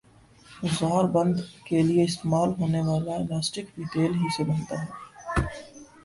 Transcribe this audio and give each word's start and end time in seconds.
زار 0.77 1.05
بند 1.15 1.35
کیلئے 1.65 2.03
استعمال 2.05 2.49
ہونے 2.59 2.81
والا 2.87 3.13
الاسٹک 3.15 3.65
بھی 3.75 3.83
تیل 3.93 4.11
ہی 4.21 4.27
سے 4.35 4.43
بنتا 4.49 4.75
ھے 4.81 4.87